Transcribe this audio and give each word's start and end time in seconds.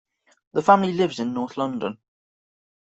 The 0.53 0.63
family 0.63 0.93
lives 0.93 1.19
in 1.19 1.31
North 1.35 1.57
London. 1.57 1.99